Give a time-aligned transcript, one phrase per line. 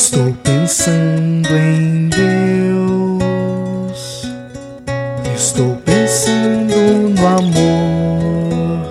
[0.00, 3.18] Estou pensando em Deus.
[5.34, 8.86] Estou pensando no amor.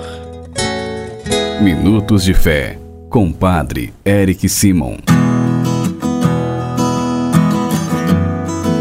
[1.62, 2.78] Minutos de Fé,
[3.09, 4.97] com Padre Eric Simon.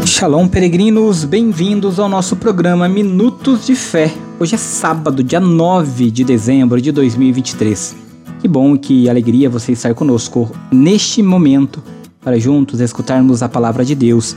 [0.05, 4.13] Shalom, peregrinos, bem-vindos ao nosso programa Minutos de Fé.
[4.37, 7.95] Hoje é sábado, dia 9 de dezembro de 2023.
[8.41, 11.81] Que bom e que alegria você estar conosco neste momento
[12.27, 14.35] para juntos escutarmos a palavra de Deus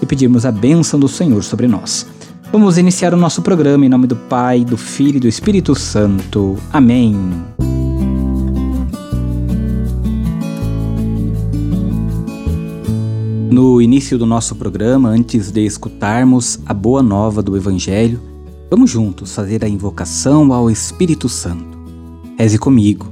[0.00, 2.06] e pedirmos a bênção do Senhor sobre nós.
[2.52, 6.56] Vamos iniciar o nosso programa em nome do Pai, do Filho e do Espírito Santo.
[6.72, 7.16] Amém.
[13.50, 18.20] No início do nosso programa, antes de escutarmos a boa nova do Evangelho,
[18.70, 21.76] vamos juntos fazer a invocação ao Espírito Santo.
[22.38, 23.11] Reze comigo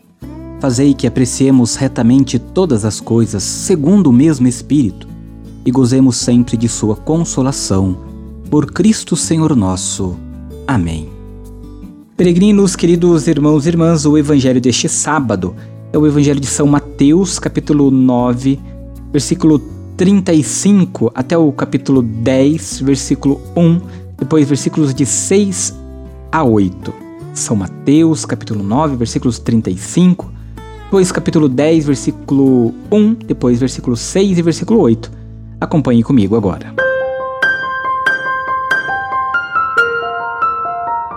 [0.61, 5.07] Fazei que apreciemos retamente todas as coisas segundo o mesmo Espírito
[5.65, 7.97] e gozemos sempre de Sua consolação.
[8.47, 10.15] Por Cristo Senhor nosso.
[10.67, 11.09] Amém.
[12.15, 15.55] Peregrinos, queridos irmãos e irmãs, o Evangelho deste sábado
[15.91, 18.59] é o Evangelho de São Mateus, capítulo 9,
[19.11, 19.57] versículo
[19.97, 23.81] 35 até o capítulo 10, versículo 1,
[24.19, 25.75] depois versículos de 6
[26.31, 26.93] a 8.
[27.33, 30.30] São Mateus, capítulo 9, versículos 35
[30.91, 35.09] depois capítulo 10, versículo 1, depois versículo 6 e versículo 8.
[35.61, 36.75] Acompanhe comigo agora.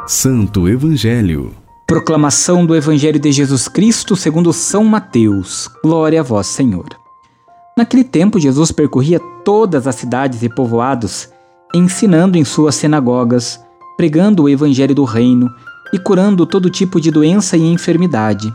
[0.06, 1.52] Santo Evangelho.
[1.88, 5.68] Proclamação do Evangelho de Jesus Cristo segundo São Mateus.
[5.82, 6.86] Glória a vós, Senhor.
[7.76, 11.30] Naquele tempo, Jesus percorria todas as cidades e povoados,
[11.74, 13.60] ensinando em suas sinagogas,
[13.96, 15.50] pregando o Evangelho do Reino
[15.92, 18.54] e curando todo tipo de doença e enfermidade.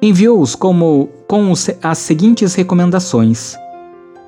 [0.00, 3.56] enviou-os como com as seguintes recomendações: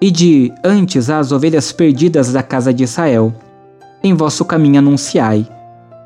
[0.00, 3.32] E de antes as ovelhas perdidas da casa de Israel.
[4.03, 5.47] Em vosso caminho anunciai: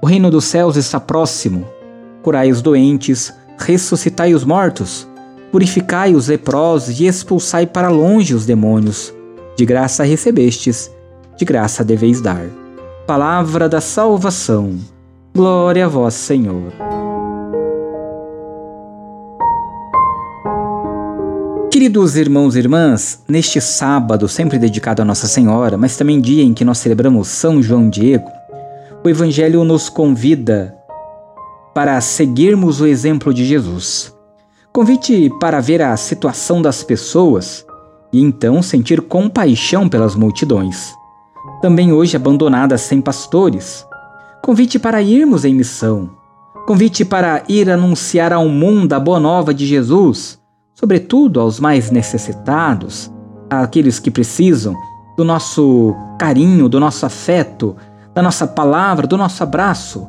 [0.02, 1.66] O reino dos céus está próximo.
[2.22, 5.06] Curai os doentes, ressuscitai os mortos,
[5.52, 9.12] purificai os leprosos e expulsai para longe os demônios.
[9.56, 10.90] De graça recebestes,
[11.36, 12.44] de graça deveis dar.
[13.06, 14.76] Palavra da salvação.
[15.34, 17.03] Glória a vós, Senhor.
[21.74, 26.54] Queridos irmãos e irmãs, neste sábado, sempre dedicado a Nossa Senhora, mas também dia em
[26.54, 28.30] que nós celebramos São João Diego,
[29.02, 30.72] o Evangelho nos convida
[31.74, 34.14] para seguirmos o exemplo de Jesus.
[34.72, 37.66] Convite para ver a situação das pessoas
[38.12, 40.94] e então sentir compaixão pelas multidões,
[41.60, 43.84] também hoje abandonadas sem pastores.
[44.44, 46.08] Convite para irmos em missão.
[46.68, 50.38] Convite para ir anunciar ao mundo a boa nova de Jesus
[50.74, 53.10] sobretudo aos mais necessitados,
[53.48, 54.74] àqueles que precisam
[55.16, 57.76] do nosso carinho, do nosso afeto,
[58.12, 60.06] da nossa palavra, do nosso abraço,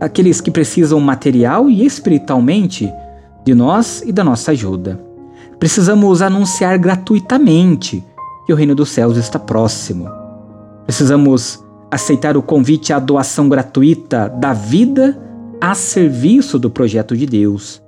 [0.00, 2.92] aqueles que precisam material e espiritualmente
[3.44, 5.00] de nós e da nossa ajuda.
[5.58, 8.04] Precisamos anunciar gratuitamente
[8.46, 10.08] que o reino dos céus está próximo.
[10.84, 15.20] Precisamos aceitar o convite à doação gratuita da vida
[15.60, 17.85] a serviço do projeto de Deus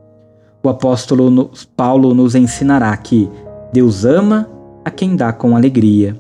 [0.69, 3.29] o apóstolo Paulo nos ensinará que
[3.73, 4.49] Deus ama
[4.85, 6.15] a quem dá com alegria.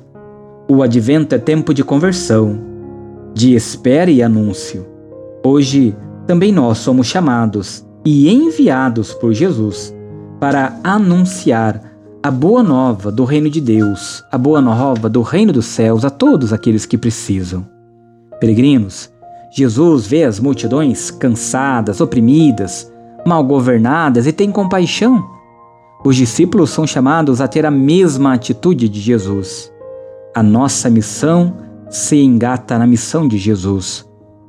[0.68, 2.58] O advento é tempo de conversão,
[3.34, 4.86] de espera e anúncio.
[5.44, 5.94] Hoje,
[6.26, 9.94] também nós somos chamados e enviados por Jesus
[10.40, 11.82] para anunciar
[12.22, 16.10] a boa nova do reino de Deus, a boa nova do reino dos céus a
[16.10, 17.66] todos aqueles que precisam.
[18.40, 19.10] Peregrinos,
[19.50, 22.90] Jesus vê as multidões cansadas, oprimidas,
[23.28, 25.24] mal governadas e têm compaixão.
[26.04, 29.70] Os discípulos são chamados a ter a mesma atitude de Jesus.
[30.34, 31.56] A nossa missão
[31.90, 34.06] se engata na missão de Jesus,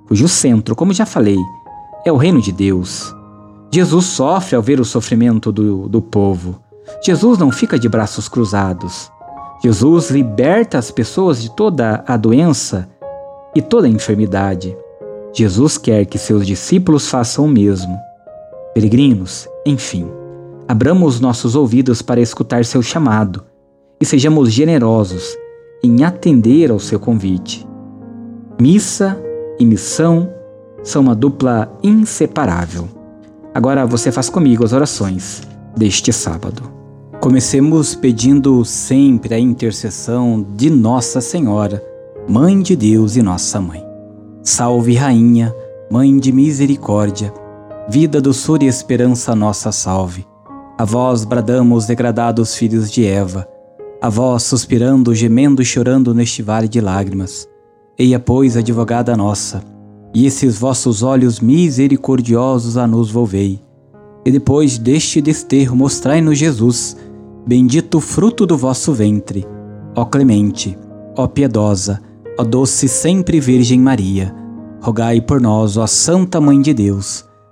[0.07, 1.37] cujo centro, como já falei,
[2.05, 3.13] é o reino de Deus.
[3.71, 6.59] Jesus sofre ao ver o sofrimento do, do povo.
[7.03, 9.11] Jesus não fica de braços cruzados.
[9.63, 12.89] Jesus liberta as pessoas de toda a doença
[13.53, 14.75] e toda a enfermidade.
[15.33, 18.08] Jesus quer que seus discípulos façam o mesmo.
[18.73, 20.07] Peregrinos, enfim,
[20.67, 23.43] abramos nossos ouvidos para escutar seu chamado
[23.99, 25.35] e sejamos generosos
[25.83, 27.67] em atender ao seu convite.
[28.59, 29.19] Missa
[29.59, 30.29] e missão
[30.83, 32.87] são uma dupla inseparável.
[33.53, 35.41] Agora você faz comigo as orações
[35.75, 36.63] deste sábado.
[37.19, 41.83] Comecemos pedindo sempre a intercessão de Nossa Senhora,
[42.27, 43.83] Mãe de Deus e Nossa Mãe.
[44.43, 45.53] Salve, Rainha,
[45.91, 47.33] Mãe de Misericórdia,
[47.89, 50.23] vida, doçura e esperança, nossa salve.
[50.77, 53.47] A vós bradamos, degradados filhos de Eva,
[53.99, 57.49] a vós suspirando, gemendo e chorando neste vale de lágrimas.
[57.97, 59.63] Eia, pois, advogada nossa,
[60.13, 63.59] e esses vossos olhos misericordiosos a nos volvei.
[64.23, 66.95] E depois deste desterro mostrai-nos Jesus,
[67.45, 69.47] bendito fruto do vosso ventre.
[69.95, 70.77] Ó clemente,
[71.17, 71.99] ó piedosa,
[72.37, 74.33] ó doce sempre Virgem Maria,
[74.79, 77.28] rogai por nós, ó Santa Mãe de Deus,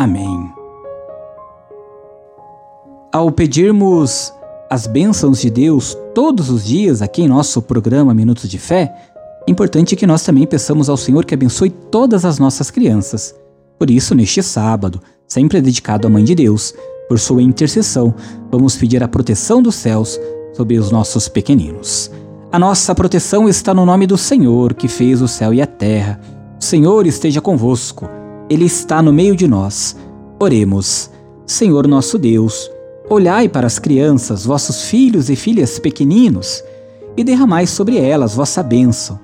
[0.00, 0.50] Amém.
[3.12, 4.32] Ao pedirmos
[4.70, 8.94] as bênçãos de Deus todos os dias aqui em nosso programa Minutos de Fé,
[9.46, 13.34] é importante que nós também peçamos ao Senhor que abençoe todas as nossas crianças.
[13.78, 16.72] Por isso, neste sábado, sempre dedicado à Mãe de Deus,
[17.06, 18.14] por sua intercessão,
[18.50, 20.18] vamos pedir a proteção dos céus
[20.54, 22.10] sobre os nossos pequeninos.
[22.50, 26.18] A nossa proteção está no nome do Senhor, que fez o céu e a terra.
[26.58, 28.08] O Senhor esteja convosco,
[28.50, 29.96] Ele está no meio de nós.
[30.38, 31.10] Oremos.
[31.46, 32.70] Senhor nosso Deus,
[33.12, 36.62] Olhai para as crianças, vossos filhos e filhas pequeninos,
[37.16, 39.18] e derramai sobre elas vossa bênção,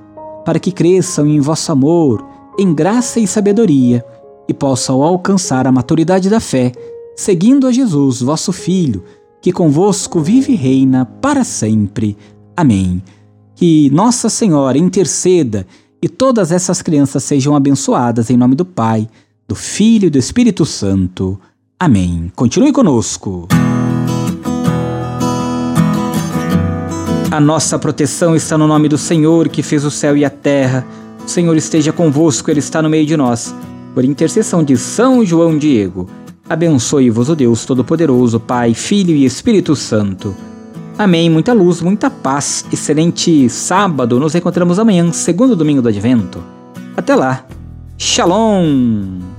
[0.44, 2.26] para que cresçam em vosso amor,
[2.58, 4.04] em graça e sabedoria,
[4.48, 6.72] e possam alcançar a maturidade da fé,
[7.14, 9.04] seguindo a Jesus, vosso Filho,
[9.40, 12.18] que convosco vive e reina para sempre.
[12.56, 13.00] Amém.
[13.54, 15.64] Que Nossa Senhora interceda
[16.02, 19.08] e todas essas crianças sejam abençoadas em nome do Pai,
[19.48, 21.38] do Filho e do Espírito Santo.
[21.78, 22.30] Amém.
[22.34, 23.48] Continue conosco.
[27.30, 30.86] A nossa proteção está no nome do Senhor, que fez o céu e a terra.
[31.24, 33.54] O Senhor esteja convosco, Ele está no meio de nós.
[33.94, 36.08] Por intercessão de São João Diego,
[36.48, 40.34] abençoe-vos o Deus Todo-Poderoso, Pai, Filho e Espírito Santo.
[40.98, 41.28] Amém.
[41.28, 42.64] Muita luz, muita paz.
[42.72, 44.18] Excelente sábado.
[44.18, 46.42] Nos encontramos amanhã, segundo domingo do Advento.
[46.96, 47.44] Até lá.
[47.98, 49.35] Shalom!